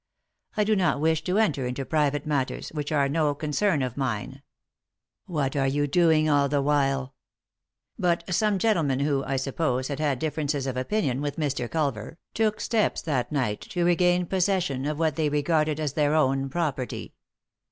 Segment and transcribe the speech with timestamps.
[0.57, 4.41] I do not wish to enter into private matters, which are no concern of mine
[5.27, 7.13] ""What are you doing all the while?""
[7.99, 11.69] But some gentlemen who, I suppose, had had differences of opinion with Mr.
[11.69, 16.49] Culver, took steps that night to regain possession of what they regarded as their own
[16.49, 17.13] property."